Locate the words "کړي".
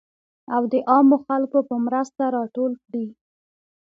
2.85-3.05